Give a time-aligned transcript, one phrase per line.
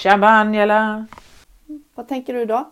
[0.00, 1.06] Tjaba Angela!
[1.94, 2.64] Vad tänker du idag?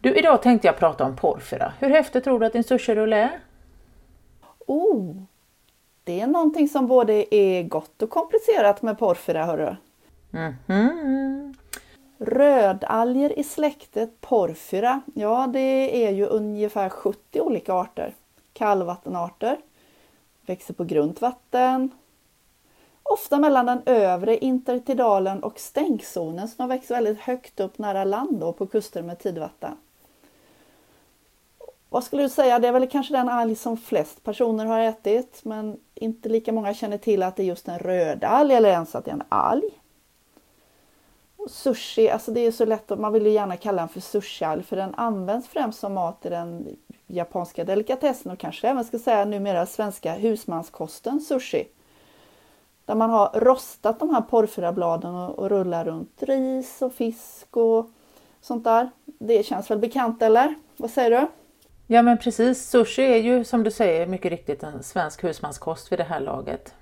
[0.00, 1.72] Du, idag tänkte jag prata om porfira.
[1.78, 3.40] Hur häftigt tror du att din sushirulle är?
[4.66, 5.16] Oh,
[6.04, 9.76] det är någonting som både är gott och komplicerat med porfira, hörru.
[10.30, 11.54] Mhm.
[12.18, 18.14] Rödalger i släktet porfyra, ja det är ju ungefär 70 olika arter.
[18.52, 19.56] Kallvattenarter,
[20.46, 21.90] växer på grunt vatten,
[23.02, 28.40] ofta mellan den övre intertidalen och stänkzonen som de växer väldigt högt upp nära land
[28.40, 29.76] då, på kuster med tidvatten.
[31.88, 35.40] Vad skulle du säga, det är väl kanske den alg som flest personer har ätit
[35.44, 39.04] men inte lika många känner till att det är just en rödalg eller ens att
[39.04, 39.70] det är en alg.
[41.36, 44.00] Och sushi, alltså det är så lätt att man vill ju gärna kalla den för
[44.00, 48.98] sushialg för den används främst som mat i den japanska delikatessen och kanske även ska
[48.98, 51.68] säga numera svenska husmanskosten sushi.
[52.84, 57.90] Där man har rostat de här porrfyrabladen och, och rullar runt ris och fisk och
[58.40, 58.90] sånt där.
[59.04, 60.54] Det känns väl bekant eller?
[60.76, 61.26] Vad säger du?
[61.86, 65.98] Ja men precis, sushi är ju som du säger mycket riktigt en svensk husmanskost vid
[65.98, 66.74] det här laget.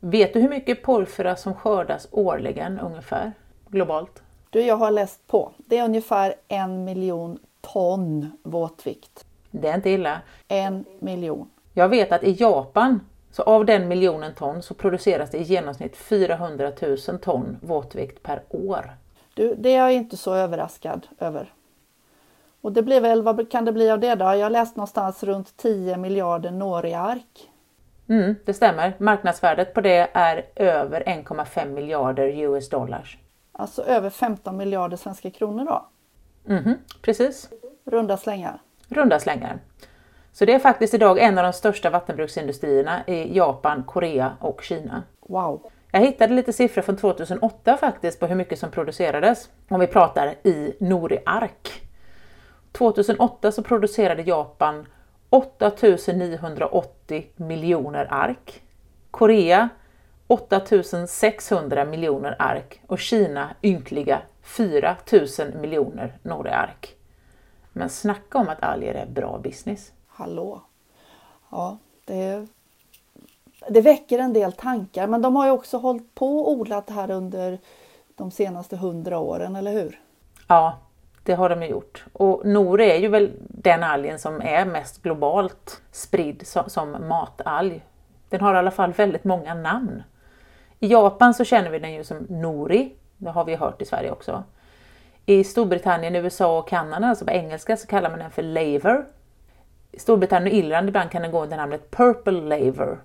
[0.00, 3.32] Vet du hur mycket porfyra som skördas årligen ungefär
[3.68, 4.22] globalt?
[4.50, 5.52] Du, jag har läst på.
[5.56, 9.24] Det är ungefär en miljon ton våtvikt.
[9.50, 10.20] Det är inte illa.
[10.48, 11.50] En miljon.
[11.72, 13.00] Jag vet att i Japan,
[13.38, 16.72] så av den miljonen ton, så produceras det i genomsnitt 400
[17.08, 18.96] 000 ton våtvikt per år.
[19.34, 21.52] Du, det är jag inte så överraskad över.
[22.60, 24.24] Och det blir väl, vad kan det bli av det då?
[24.24, 27.50] Jag har läst någonstans runt 10 miljarder Noriark.
[28.08, 28.94] Mm, det stämmer.
[28.98, 33.18] Marknadsvärdet på det är över 1,5 miljarder US dollars.
[33.52, 35.88] Alltså över 15 miljarder svenska kronor då.
[36.54, 37.50] Mhm, precis.
[37.84, 38.60] Runda slängar.
[38.88, 39.58] Runda slängar.
[40.38, 45.02] Så det är faktiskt idag en av de största vattenbruksindustrierna i Japan, Korea och Kina.
[45.20, 45.70] Wow.
[45.90, 49.50] Jag hittade lite siffror från 2008 faktiskt på hur mycket som producerades.
[49.68, 51.88] Om vi pratar i Nori-ark.
[52.72, 54.86] 2008 så producerade Japan
[55.30, 58.62] 8980 miljoner ark.
[59.10, 59.68] Korea
[60.26, 66.94] 8600 miljoner ark och Kina ynkliga 4000 miljoner Nori-ark.
[67.72, 69.92] Men snacka om att alger är bra business.
[70.18, 70.60] Hallå.
[71.50, 72.46] Ja, det,
[73.68, 76.92] det väcker en del tankar men de har ju också hållit på och odlat det
[76.92, 77.58] här under
[78.16, 80.00] de senaste hundra åren, eller hur?
[80.48, 80.78] Ja,
[81.22, 82.04] det har de ju gjort.
[82.12, 87.84] Och nor är ju väl den algen som är mest globalt spridd som, som matalg.
[88.28, 90.02] Den har i alla fall väldigt många namn.
[90.80, 94.10] I Japan så känner vi den ju som nori, det har vi hört i Sverige
[94.10, 94.42] också.
[95.26, 99.04] I Storbritannien, USA och Kanada, alltså på engelska, så kallar man den för laver.
[99.92, 102.98] I Storbritannien och Irland ibland kan den gå under namnet purple laver,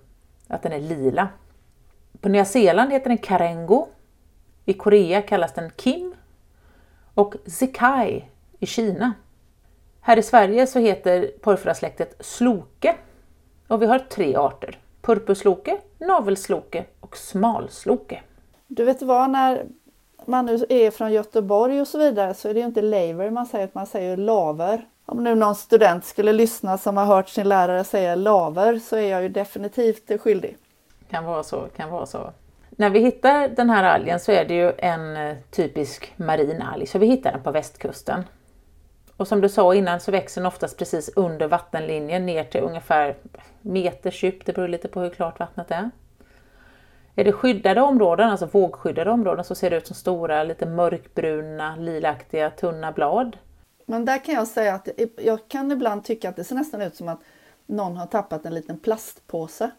[0.47, 1.27] att den är lila.
[2.21, 3.87] På Nya Zeeland heter den karengo.
[4.65, 6.15] I Korea kallas den kim
[7.13, 8.29] och Zikai
[8.59, 9.13] i Kina.
[10.01, 12.95] Här i Sverige så heter porfyrasläktet sloke
[13.67, 14.79] och vi har tre arter.
[15.01, 18.21] Purpursloke, navelsloke och smalsloke.
[18.67, 19.65] Du vet vad, när
[20.25, 23.45] man nu är från Göteborg och så vidare så är det ju inte laver man
[23.45, 24.87] säger, man säger laver.
[25.05, 29.11] Om nu någon student skulle lyssna som har hört sin lärare säga laver så är
[29.11, 30.57] jag ju definitivt skyldig.
[31.09, 32.33] Kan vara så, kan vara så.
[32.69, 36.87] När vi hittar den här algen så är det ju en eh, typisk marin alg,
[36.87, 38.23] så vi hittar den på västkusten.
[39.17, 43.15] Och som du sa innan så växer den oftast precis under vattenlinjen ner till ungefär
[43.61, 45.89] meters djup, det beror lite på hur klart vattnet är.
[47.15, 51.75] Är det skyddade områden, alltså vågskyddade områden, så ser det ut som stora, lite mörkbruna,
[51.75, 53.37] lilaktiga, tunna blad.
[53.85, 56.95] Men där kan jag säga att jag kan ibland tycka att det ser nästan ut
[56.95, 57.19] som att
[57.65, 59.71] någon har tappat en liten plastpåse.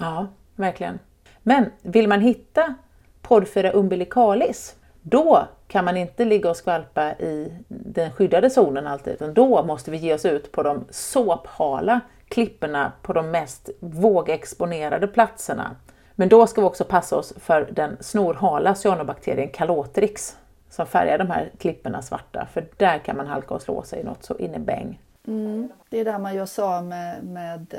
[0.00, 0.26] Ja,
[0.56, 0.98] verkligen.
[1.42, 2.74] Men vill man hitta
[3.22, 9.34] Porphyra umbilicalis, då kan man inte ligga och skvalpa i den skyddade zonen alltid, utan
[9.34, 15.76] då måste vi ge oss ut på de såphala klipporna på de mest vågexponerade platserna.
[16.14, 20.36] Men då ska vi också passa oss för den snorhala cyanobakterien Calotrix
[20.72, 24.24] som färgar de här klipporna svarta, för där kan man halka och slå sig något
[24.24, 24.98] så in i bäng.
[25.26, 27.74] Mm, det är där man gör sig av med, med,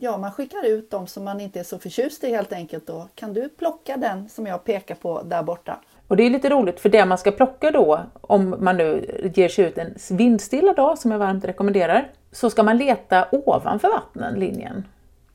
[0.00, 2.86] ja man skickar ut dem som man inte är så förtjust i helt enkelt.
[2.86, 5.80] Då kan du plocka den som jag pekar på där borta.
[6.08, 9.48] Och det är lite roligt för det man ska plocka då, om man nu ger
[9.48, 14.84] sig ut en vindstilla dag som jag varmt rekommenderar, så ska man leta ovanför vattenlinjen.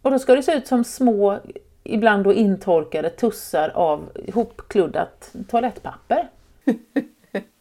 [0.01, 1.39] Och då ska det se ut som små,
[1.83, 6.29] ibland då intorkade tussar av hopkluddat toalettpapper.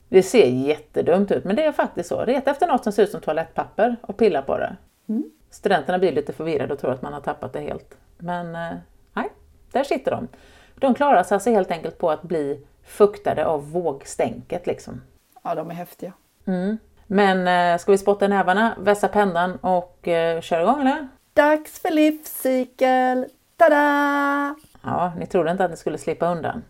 [0.09, 2.25] Det ser jättedumt ut, men det är faktiskt så.
[2.25, 4.77] Leta efter något som ser ut som toalettpapper och pilla på det.
[5.09, 5.25] Mm.
[5.51, 7.99] Studenterna blir lite förvirrade och tror att man har tappat det helt.
[8.19, 8.79] Men eh,
[9.13, 9.29] nej,
[9.73, 10.29] där sitter de.
[10.75, 15.03] De klarar sig alltså helt enkelt på att bli fuktade av vågstänket liksom.
[15.43, 16.13] Ja, de är häftiga.
[16.47, 16.79] Mm.
[17.07, 21.09] Men eh, ska vi spotta nävarna, vässa pennan och eh, köra igång eller?
[21.35, 23.27] Dags för livscykel!
[23.57, 24.55] Tada!
[24.83, 26.63] Ja, ni trodde inte att ni skulle slippa undan.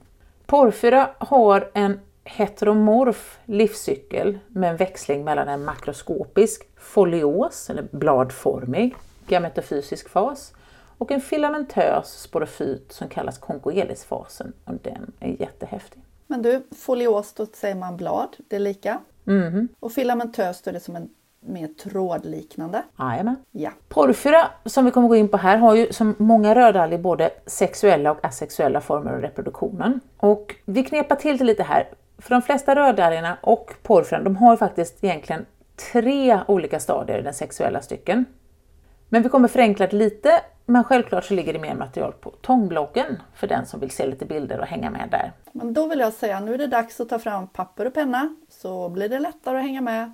[0.47, 2.01] Porfyra har en
[2.37, 8.95] heteromorf livscykel med en växling mellan en makroskopisk folios, eller bladformig,
[9.27, 10.53] gametofysisk fas
[10.99, 16.03] och en filamentös sporofyt som kallas konkoelisfasen och den är jättehäftig.
[16.27, 19.01] Men du, folios, då säger man blad, det är lika.
[19.25, 19.69] Mhm.
[19.81, 21.09] Och filamentös, då är det som en
[21.41, 22.83] mer trådliknande.
[22.99, 23.37] Jajamän.
[23.51, 23.71] Ja.
[23.89, 28.11] Porfyra, som vi kommer gå in på här, har ju som många rödalger både sexuella
[28.11, 30.01] och asexuella former av reproduktionen.
[30.17, 31.89] Och vi knepar till det lite här,
[32.21, 35.47] för de flesta rödalgerna och porfyran, de har faktiskt egentligen
[35.93, 38.25] tre olika stadier i den sexuella stycken.
[39.09, 43.23] Men vi kommer förenkla det lite, men självklart så ligger det mer material på tångbloggen
[43.35, 45.33] för den som vill se lite bilder och hänga med där.
[45.53, 48.35] Men då vill jag säga, nu är det dags att ta fram papper och penna,
[48.49, 50.13] så blir det lättare att hänga med.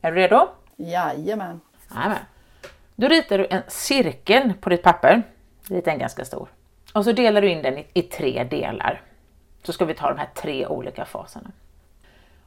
[0.00, 0.48] Är du redo?
[0.76, 1.60] Jajamän!
[1.94, 2.18] Jajamän.
[2.96, 5.22] Då ritar du en cirkel på ditt papper.
[5.68, 6.48] Rita en ganska stor.
[6.94, 9.02] Och så delar du in den i, i tre delar.
[9.62, 11.50] Så ska vi ta de här tre olika faserna.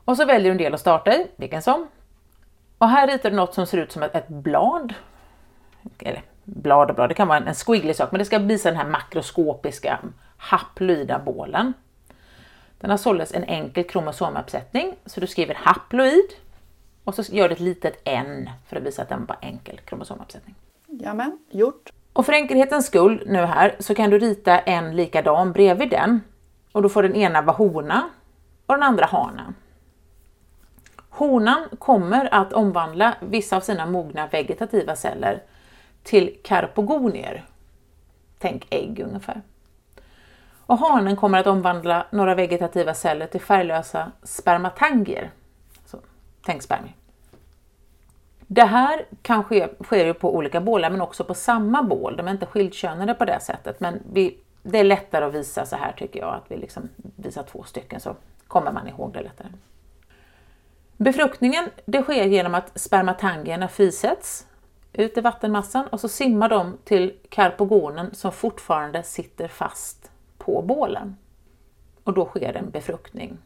[0.06, 1.88] Och så väljer du en del att starta i, vilken som.
[2.77, 4.94] Och här ritar du något som ser ut som ett, ett blad.
[6.00, 8.69] Eller blad och blad, det kan vara en, en squiggly sak, men det ska visa
[8.69, 10.00] den här makroskopiska
[10.38, 11.74] haploida bålen.
[12.77, 16.33] Den har således en enkel kromosomuppsättning, så du skriver haploid
[17.04, 20.56] och så gör du ett litet n för att visa att den var enkel kromosomuppsättning.
[20.88, 21.89] Jamen, gjort.
[22.13, 26.21] Och för enkelhetens skull nu här så kan du rita en likadan bredvid den.
[26.74, 28.10] Och då får den ena vara hona
[28.66, 29.54] och den andra hana.
[31.10, 35.42] Honan kommer att omvandla vissa av sina mogna vegetativa celler
[36.04, 37.46] till karpogonier.
[38.40, 39.42] Tänk ägg ungefär.
[40.66, 45.31] Och hanen kommer att omvandla några vegetativa celler till färglösa spermatangier.
[45.86, 45.98] Så,
[46.46, 46.96] tänk spermier.
[48.48, 52.18] Det här kan ske, sker ju på olika bålar men också på samma bål.
[52.18, 55.75] De är inte skildkönade på det sättet men vi, det är lättare att visa så
[55.75, 58.15] här tycker jag, att vi liksom visar två stycken så
[58.48, 59.48] kommer man ihåg det lättare.
[60.98, 64.48] Befruktningen det sker genom att spermatangierna frisätts
[64.94, 71.18] ut i vattenmassan och så simmar de till karpogonen som fortfarande sitter fast på bålen.
[72.04, 73.38] Och då sker en befruktning.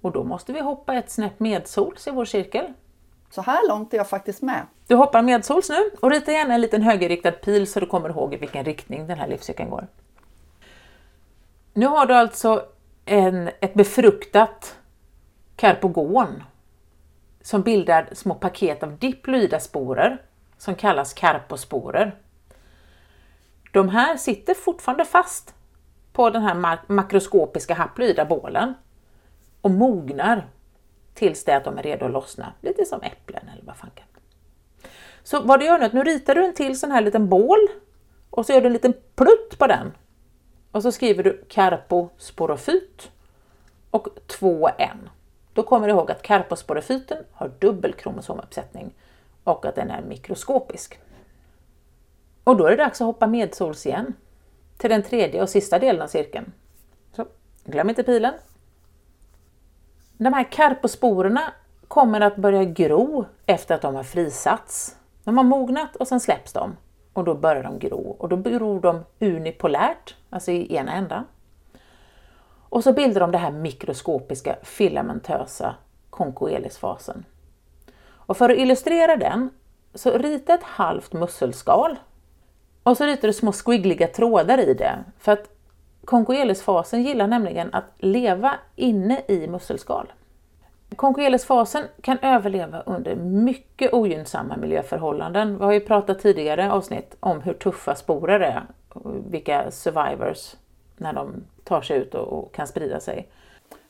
[0.00, 2.72] Och då måste vi hoppa ett snäpp medsols i vår cirkel.
[3.30, 4.66] Så här långt är jag faktiskt med.
[4.86, 8.34] Du hoppar medsols nu och rita gärna en liten högerriktad pil så du kommer ihåg
[8.34, 9.86] i vilken riktning den här livscykeln går.
[11.72, 12.64] Nu har du alltså
[13.04, 14.78] en, ett befruktat
[15.56, 16.42] karpogon
[17.42, 20.22] som bildar små paket av diploida sporer
[20.58, 22.14] som kallas karposporer.
[23.72, 25.54] De här sitter fortfarande fast
[26.12, 28.74] på den här makroskopiska haploida bålen
[29.60, 30.46] och mognar
[31.18, 32.52] tills det att de är redo att lossna.
[32.60, 34.06] Lite som äpplen eller vad fan kan.
[35.22, 37.28] Så vad du gör nu är att nu ritar du en till sån här liten
[37.28, 37.68] bål
[38.30, 39.92] och så gör du en liten plutt på den.
[40.72, 43.10] Och så skriver du karposporofyt
[43.90, 45.08] och 2N.
[45.52, 48.94] Då kommer du ihåg att karposporofyten har dubbel kromosomuppsättning
[49.44, 50.98] och att den är mikroskopisk.
[52.44, 54.14] Och då är det dags att hoppa medsols igen
[54.76, 56.52] till den tredje och sista delen av cirkeln.
[57.12, 57.26] Så,
[57.64, 58.34] glöm inte pilen.
[60.20, 61.52] De här karposporerna
[61.88, 64.96] kommer att börja gro efter att de har frisatts.
[65.24, 66.76] De har mognat och sen släpps de
[67.12, 71.24] och då börjar de gro och då gror de unipolärt, alltså i ena ändan.
[72.68, 75.74] Och så bildar de det här mikroskopiska filamentösa
[76.10, 77.24] konkoelisfasen.
[78.00, 79.50] Och för att illustrera den
[79.94, 81.96] så rita ett halvt musselskal
[82.82, 85.04] och så ritar du små squiggliga trådar i det.
[85.18, 85.57] För att
[86.08, 90.12] konkoelisfasen gillar nämligen att leva inne i musselskal.
[90.96, 95.58] Konkoelisfasen kan överleva under mycket ogynnsamma miljöförhållanden.
[95.58, 98.62] Vi har ju pratat tidigare avsnitt om hur tuffa sporer är,
[99.30, 100.54] vilka survivors
[100.96, 103.28] när de tar sig ut och, kan sprida sig.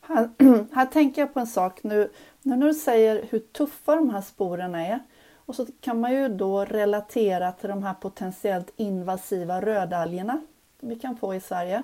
[0.00, 0.28] Här,
[0.74, 2.10] här tänker jag på en sak nu,
[2.42, 4.98] nu när du säger hur tuffa de här sporerna är.
[5.34, 10.40] Och så kan man ju då relatera till de här potentiellt invasiva rödalgerna
[10.80, 11.82] vi kan få i Sverige.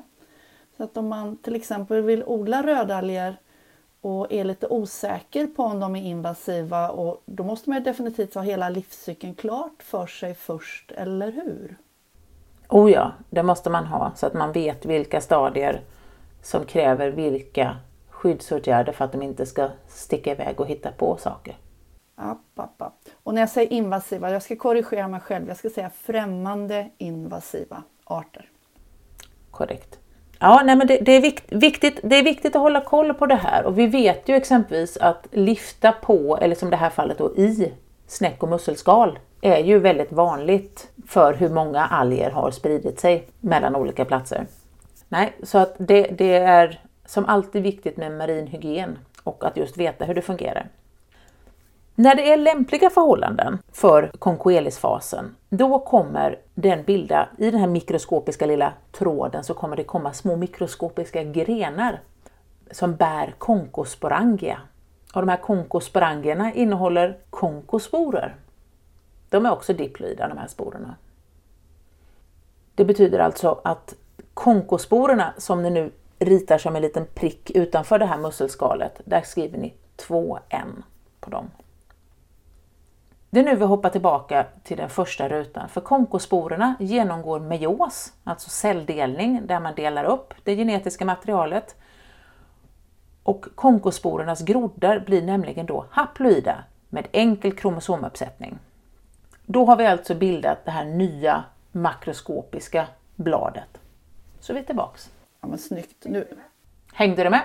[0.77, 3.37] Så att om man till exempel vill odla rödalger
[4.01, 8.43] och är lite osäker på om de är invasiva och då måste man definitivt ha
[8.43, 11.77] hela livscykeln klart för sig först, eller hur?
[12.69, 15.83] Oh ja, det måste man ha så att man vet vilka stadier
[16.43, 17.77] som kräver vilka
[18.09, 21.57] skyddsåtgärder för att de inte ska sticka iväg och hitta på saker.
[22.15, 23.09] App, app, app.
[23.23, 25.49] Och när jag säger invasiva, jag ska korrigera mig själv.
[25.49, 28.51] Jag ska säga främmande invasiva arter.
[29.51, 29.99] Korrekt.
[30.39, 33.27] Ja, nej, men det, det, är vikt, viktigt, det är viktigt att hålla koll på
[33.27, 37.19] det här och vi vet ju exempelvis att lyfta på, eller som det här fallet
[37.19, 37.73] då i,
[38.07, 43.77] snäck och musselskal är ju väldigt vanligt för hur många alger har spridit sig mellan
[43.77, 44.47] olika platser.
[45.09, 49.77] Nej, så att det, det är som alltid viktigt med marin hygien och att just
[49.77, 50.69] veta hur det fungerar.
[51.97, 58.47] När det är lämpliga förhållanden för konkoelisfasen, då kommer den bilda, i den här mikroskopiska
[58.47, 62.01] lilla tråden så kommer det komma små mikroskopiska grenar
[62.71, 64.61] som bär konkosporangia.
[65.15, 68.35] Och de här konkosporangierna innehåller konkosporer.
[69.29, 70.95] De är också diploida de här sporerna.
[72.75, 73.95] Det betyder alltså att
[74.35, 79.59] konkosporerna som ni nu ritar som en liten prick utanför det här musselskalet, där skriver
[79.59, 80.83] ni 2N
[81.21, 81.51] på dem.
[83.35, 88.51] Det är nu vi hoppar tillbaka till den första rutan, för konkosporerna genomgår meios, alltså
[88.51, 91.77] celldelning, där man delar upp det genetiska materialet.
[93.23, 98.59] Och konkosporernas groddar blir nämligen då haploida med enkel kromosomuppsättning.
[99.47, 102.87] Då har vi alltså bildat det här nya makroskopiska
[103.17, 103.81] bladet.
[104.41, 105.11] Så vi är tillbaks.
[105.41, 106.05] Ja, men snyggt.
[106.05, 106.29] Nu.
[106.93, 107.43] Hängde du med?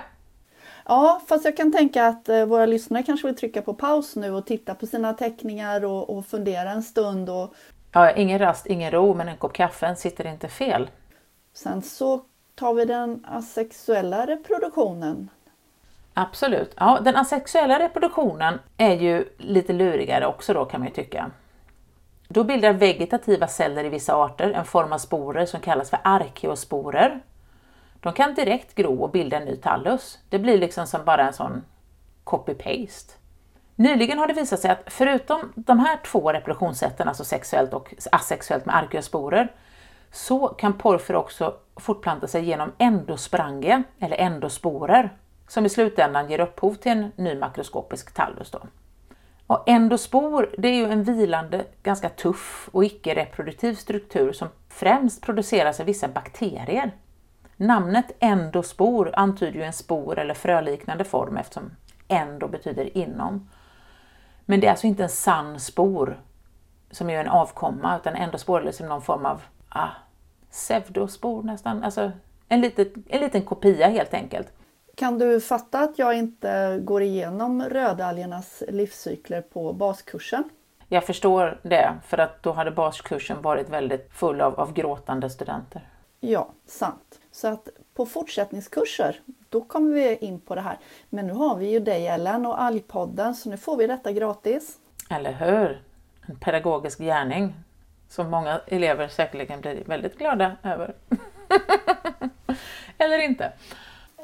[0.90, 4.32] Ja, fast jag kan tänka att eh, våra lyssnare kanske vill trycka på paus nu
[4.32, 7.30] och titta på sina teckningar och, och fundera en stund.
[7.30, 7.54] Och...
[7.92, 10.90] Ja, ingen rast, ingen ro, men en kopp kaffe sitter inte fel.
[11.52, 12.20] Sen så
[12.54, 15.30] tar vi den asexuella reproduktionen.
[16.14, 16.74] Absolut.
[16.76, 21.30] Ja, den asexuella reproduktionen är ju lite lurigare också då kan man ju tycka.
[22.28, 27.20] Då bildar vegetativa celler i vissa arter en form av sporer som kallas för arkeosporer.
[28.00, 30.18] De kan direkt gro och bilda en ny tallus.
[30.28, 31.64] Det blir liksom som bara en sån
[32.24, 33.12] copy-paste.
[33.76, 38.66] Nyligen har det visat sig att förutom de här två reproduktionssätten, alltså sexuellt och asexuellt
[38.66, 39.52] med arkeosporer,
[40.12, 45.16] så kan porfyr också fortplanta sig genom endosprange eller endosporer,
[45.48, 48.50] som i slutändan ger upphov till en ny makroskopisk tallus.
[48.50, 48.60] Då.
[49.46, 55.80] Och endospor det är ju en vilande, ganska tuff och icke-reproduktiv struktur som främst produceras
[55.80, 56.90] av vissa bakterier.
[57.60, 61.70] Namnet endospor antyder ju en spor eller fröliknande form eftersom
[62.08, 63.48] endo betyder inom.
[64.44, 66.20] Men det är alltså inte en sann spor
[66.90, 69.88] som är en avkomma utan endospor är liksom någon form av ah,
[70.50, 72.12] pseudospor nästan, alltså
[72.48, 74.52] en, litet, en liten kopia helt enkelt.
[74.94, 80.44] Kan du fatta att jag inte går igenom rödalgernas livscykler på baskursen?
[80.88, 85.88] Jag förstår det, för att då hade baskursen varit väldigt full av, av gråtande studenter.
[86.20, 87.19] Ja, sant.
[87.40, 90.78] Så att på fortsättningskurser, då kommer vi in på det här.
[91.08, 94.78] Men nu har vi ju dig Ellen och Algpodden, så nu får vi detta gratis.
[95.10, 95.82] Eller hur?
[96.26, 97.54] En pedagogisk gärning
[98.08, 100.94] som många elever säkerligen blir väldigt glada över.
[102.98, 103.52] Eller inte.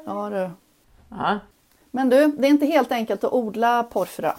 [0.05, 0.49] Ja du.
[1.09, 1.39] Ja.
[1.91, 4.35] Men du, det är inte helt enkelt att odla porfra.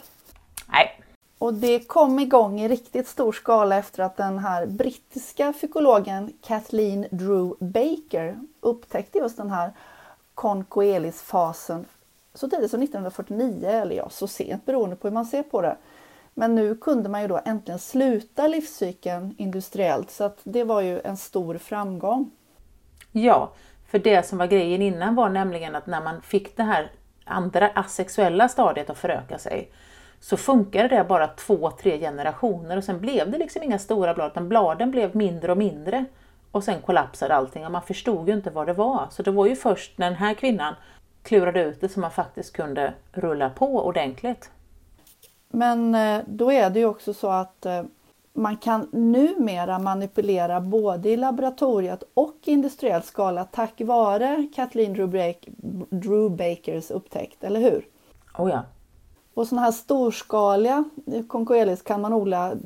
[0.66, 1.00] Nej.
[1.38, 7.06] Och det kom igång i riktigt stor skala efter att den här brittiska psykologen Kathleen
[7.10, 9.72] Drew Baker upptäckte just den här
[10.34, 11.84] Concoelis-fasen
[12.34, 15.76] så tidigt som 1949, eller ja, så sent beroende på hur man ser på det.
[16.34, 21.00] Men nu kunde man ju då äntligen sluta livscykeln industriellt så att det var ju
[21.00, 22.30] en stor framgång.
[23.12, 23.50] Ja,
[23.90, 26.90] för det som var grejen innan var nämligen att när man fick det här
[27.24, 29.70] andra asexuella stadiet att föröka sig
[30.20, 34.30] så funkade det bara två, tre generationer och sen blev det liksom inga stora blad
[34.30, 36.04] utan bladen blev mindre och mindre.
[36.50, 39.06] Och sen kollapsade allting och man förstod ju inte vad det var.
[39.10, 40.74] Så det var ju först när den här kvinnan
[41.22, 44.50] klurade ut det som man faktiskt kunde rulla på ordentligt.
[45.48, 47.82] Men eh, då är det ju också så att eh,
[48.32, 54.92] man kan numera manipulera både i laboratoriet och i industriell skala tack vare Kathleen
[55.90, 57.86] Drew Bakers upptäckt, eller hur?
[58.38, 58.64] Oh ja.
[59.38, 60.84] Och sådana här storskaliga
[61.28, 62.56] konkoelis kan man odla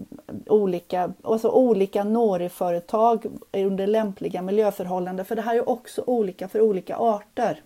[0.46, 5.26] olika, alltså olika noriföretag under lämpliga miljöförhållanden.
[5.26, 7.62] För det här är också olika för olika arter.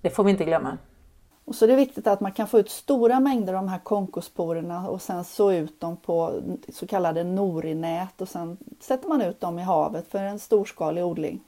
[0.00, 0.78] Det får vi inte glömma.
[1.44, 3.78] Och så är det viktigt att man kan få ut stora mängder av de här
[3.78, 6.40] konkosporerna och sen så ut dem på
[6.72, 11.40] så kallade norinät och sen sätter man ut dem i havet för en storskalig odling.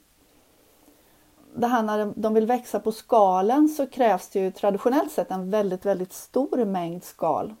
[1.57, 5.49] Det här när de vill växa på skalen så krävs det ju traditionellt sett en
[5.51, 7.53] väldigt, väldigt stor mängd skal.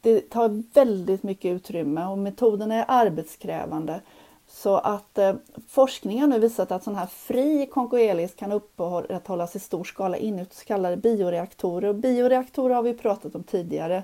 [0.00, 4.00] Det tar väldigt mycket utrymme och metoderna är arbetskrävande.
[4.48, 5.34] Så att eh,
[5.68, 10.54] forskning har nu visat att sån här fri konkoelis kan upprätthållas i stor skala inuti
[10.54, 11.88] så kallade bioreaktorer.
[11.88, 14.02] Och bioreaktorer har vi pratat om tidigare.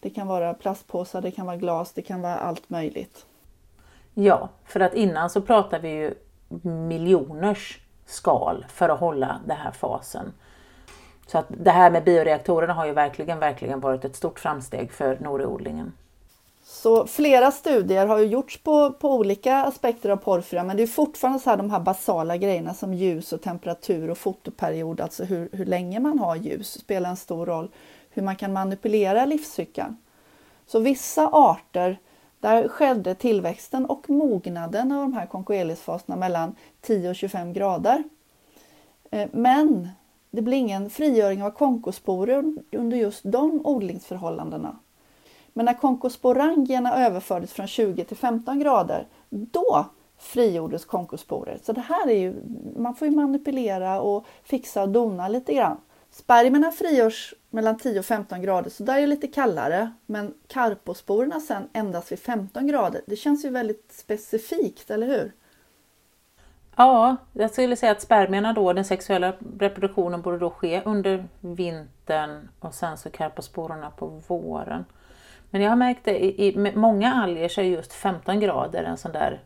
[0.00, 3.26] Det kan vara plastpåsar, det kan vara glas, det kan vara allt möjligt.
[4.14, 6.14] Ja, för att innan så pratade vi ju
[6.88, 10.32] miljoners skal för att hålla den här fasen.
[11.26, 15.18] Så att det här med bioreaktorerna har ju verkligen, verkligen varit ett stort framsteg för
[15.20, 15.92] noriodlingen.
[16.66, 20.86] Så flera studier har ju gjorts på, på olika aspekter av porfyra men det är
[20.86, 25.48] fortfarande så här de här basala grejerna som ljus och temperatur och fotoperiod, alltså hur,
[25.52, 27.70] hur länge man har ljus spelar en stor roll.
[28.10, 29.96] Hur man kan manipulera livscykeln.
[30.66, 31.98] Så vissa arter,
[32.44, 38.04] där skedde tillväxten och mognaden av de här konkoelisfaserna mellan 10 och 25 grader.
[39.10, 39.88] Eh, men
[40.30, 44.78] det blir ingen frigöring av konkosporer under just de odlingsförhållandena.
[45.52, 49.86] Men när konkosporangierna överfördes från 20 till 15 grader, då
[50.18, 51.58] frigjordes konkosporer.
[51.62, 52.34] Så det här är ju,
[52.76, 55.76] man får ju manipulera och fixa och dona lite grann.
[56.14, 59.92] Spermierna frigörs mellan 10 och 15 grader, så där är det lite kallare.
[60.06, 63.00] Men karposporerna sen endast vid 15 grader.
[63.06, 65.32] Det känns ju väldigt specifikt, eller hur?
[66.76, 72.48] Ja, jag skulle säga att spermierna då, den sexuella reproduktionen borde då ske under vintern
[72.60, 74.84] och sen så karposporerna på våren.
[75.50, 78.96] Men jag har märkt det i, i många alger så är just 15 grader en
[78.96, 79.42] sån där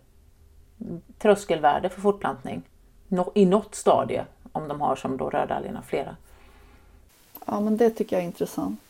[1.19, 2.63] tröskelvärde för fortplantning.
[3.09, 6.17] No, I något stadie, om de har som då rödalgerna flera.
[7.51, 8.81] Ja, men det tycker jag är intressant.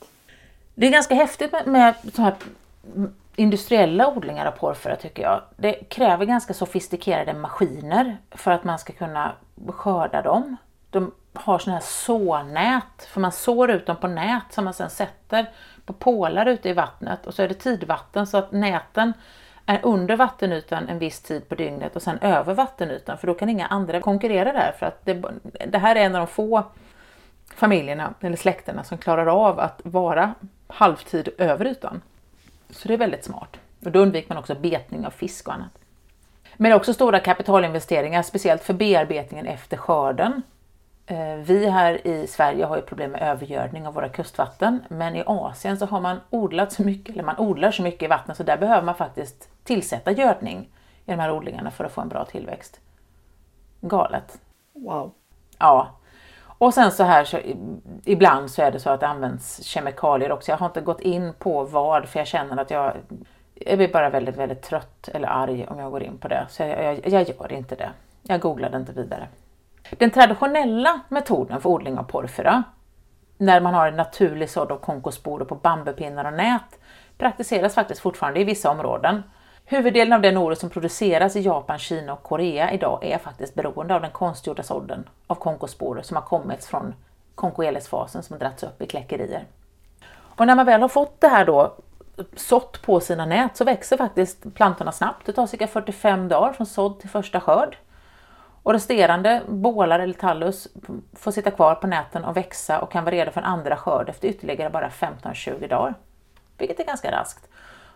[0.75, 2.35] Det är ganska häftigt med, med så här
[3.37, 5.41] industriella odlingar av porfyra tycker jag.
[5.57, 9.33] Det kräver ganska sofistikerade maskiner för att man ska kunna
[9.69, 10.57] skörda dem.
[10.91, 14.91] De har sådana här sånät, för man sår ut dem på nät som man sedan
[14.91, 15.51] sätter
[15.85, 19.13] på pålar ute i vattnet och så är det tidvatten så att näten
[19.67, 23.49] är under vattenytan en viss tid på dygnet och sen över vattenytan för då kan
[23.49, 25.23] inga andra konkurrera där för att det,
[25.69, 26.65] det här är en av de få
[27.59, 30.35] familjerna eller släkterna som klarar av att vara
[30.67, 32.03] halvtid över ytan.
[32.71, 33.57] Så det är väldigt smart.
[33.85, 35.79] Och då undviker man också betning av fisk och annat.
[36.57, 40.43] Men också stora kapitalinvesteringar, speciellt för bearbetningen efter skörden.
[41.07, 45.23] Eh, vi här i Sverige har ju problem med övergödning av våra kustvatten, men i
[45.27, 48.43] Asien så har man odlat så mycket, eller man odlar så mycket i vattnet så
[48.43, 50.69] där behöver man faktiskt tillsätta gödning
[51.07, 52.81] i de här odlingarna för att få en bra tillväxt.
[53.81, 54.41] Galet.
[54.73, 55.13] Wow.
[55.59, 55.98] Ja.
[56.59, 57.39] Och sen så här så
[58.05, 60.51] ibland så är det så att det används kemikalier också.
[60.51, 62.93] Jag har inte gått in på vad för jag känner att jag,
[63.55, 66.47] jag blir bara väldigt, väldigt trött eller arg om jag går in på det.
[66.49, 67.91] Så jag, jag, jag gör inte det.
[68.23, 69.29] Jag googlade inte vidare.
[69.91, 72.63] Den traditionella metoden för odling av porfyra,
[73.37, 76.79] när man har en naturlig sådd av konkosporer på bambupinnar och nät,
[77.19, 79.23] praktiseras faktiskt fortfarande i vissa områden.
[79.71, 83.95] Huvuddelen av den nori som produceras i Japan, Kina och Korea idag är faktiskt beroende
[83.95, 86.95] av den konstgjorda sådden av konkosporer som har kommit från
[87.35, 89.45] konkoelesfasen som har dragits upp i kläckerier.
[90.11, 91.75] Och när man väl har fått det här då
[92.37, 95.27] sått på sina nät så växer faktiskt plantorna snabbt.
[95.27, 97.77] Det tar cirka 45 dagar från sådd till första skörd.
[98.63, 100.69] Och resterande bålar eller tallus
[101.13, 104.09] får sitta kvar på näten och växa och kan vara redo för en andra skörd
[104.09, 105.95] efter ytterligare bara 15-20 dagar.
[106.59, 107.49] Vilket är ganska raskt.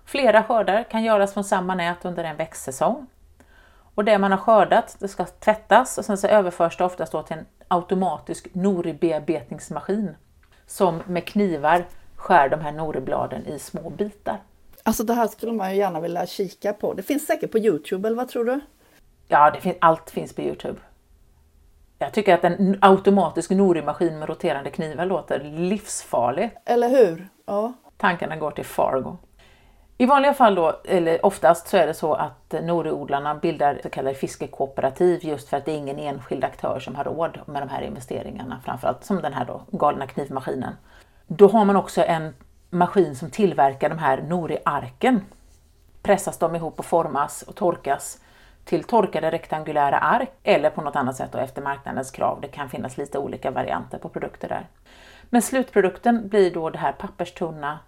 [0.04, 3.06] Flera skördar kan göras från samma nät under en växtsäsong.
[3.94, 7.36] Och det man har skördat det ska tvättas och sen så överförs det oftast till
[7.36, 10.16] en automatisk noribearbetningsmaskin
[10.66, 11.84] som med knivar
[12.16, 14.38] skär de här noribladen i små bitar.
[14.82, 16.94] Alltså det här skulle man ju gärna vilja kika på.
[16.94, 18.60] Det finns säkert på Youtube, eller vad tror du?
[19.28, 20.78] Ja, det fin allt finns på Youtube.
[21.98, 26.56] Jag tycker att en automatisk norimaskin med roterande knivar låter livsfarligt.
[26.64, 27.28] Eller hur?
[27.46, 27.72] Ja.
[27.96, 29.16] Tankarna går till Fargo.
[30.02, 34.14] I vanliga fall då, eller oftast så är det så att noriodlarna bildar så kallade
[34.14, 37.82] fiskekooperativ just för att det är ingen enskild aktör som har råd med de här
[37.82, 40.76] investeringarna, framförallt som den här då, galna knivmaskinen.
[41.26, 42.34] Då har man också en
[42.70, 45.20] maskin som tillverkar de här noriarken.
[46.02, 48.20] Pressas de ihop och formas och torkas
[48.64, 52.40] till torkade rektangulära ark eller på något annat sätt efter marknadens krav.
[52.40, 54.66] Det kan finnas lite olika varianter på produkter där.
[55.30, 57.78] Men slutprodukten blir då det här papperstunna,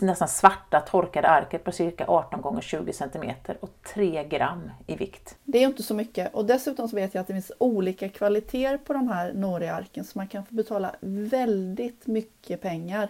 [0.00, 5.36] nästan svarta torkade arket på cirka 18 gånger 20 cm och 3 gram i vikt.
[5.44, 8.78] Det är inte så mycket och dessutom så vet jag att det finns olika kvaliteter
[8.78, 13.08] på de här Nori-arken så man kan få betala väldigt mycket pengar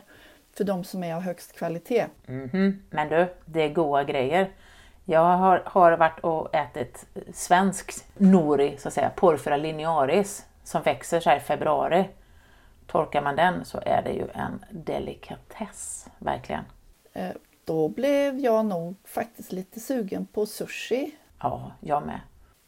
[0.57, 2.07] för de som är av högst kvalitet.
[2.27, 2.77] Mm -hmm.
[2.91, 4.51] Men du, det är goda grejer.
[5.05, 11.21] Jag har, har varit och ätit svensk nori, så att säga, Porphyra linearis, som växer
[11.21, 12.09] så här i februari.
[12.87, 16.65] Torkar man den så är det ju en delikatess, verkligen.
[17.13, 17.31] Eh,
[17.65, 21.15] då blev jag nog faktiskt lite sugen på sushi.
[21.41, 22.21] Ja, jag med.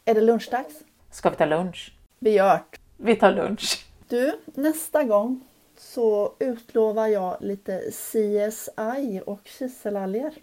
[0.05, 0.83] Är det lunchdags?
[1.11, 1.93] Ska vi ta lunch?
[2.19, 2.61] Vi gör
[2.97, 3.85] Vi tar lunch.
[4.07, 5.41] Du, nästa gång
[5.77, 10.33] så utlovar jag lite CSI och kiselalger.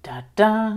[0.00, 0.76] Da-da.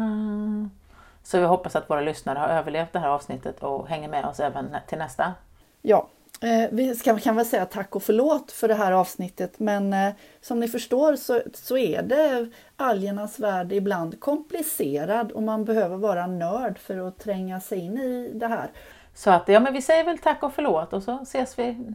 [1.24, 4.40] Så vi hoppas att våra lyssnare har överlevt det här avsnittet och hänger med oss
[4.40, 5.34] även till nästa.
[5.82, 6.08] Ja,
[6.42, 10.14] eh, vi ska, kan väl säga tack och förlåt för det här avsnittet men eh,
[10.42, 16.28] som ni förstår så, så är det algernas värld ibland komplicerad och man behöver vara
[16.28, 18.72] nörd för att tränga sig in i det här.
[19.16, 21.94] Så att ja, men vi säger väl tack och förlåt och så ses vi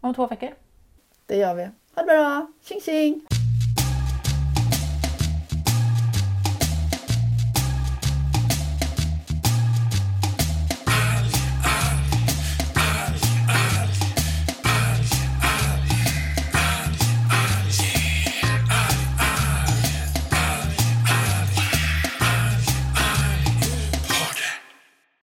[0.00, 0.50] om två veckor.
[1.26, 1.62] Det gör vi.
[1.62, 2.46] Ha det bra!
[2.62, 3.33] Tjing tjing!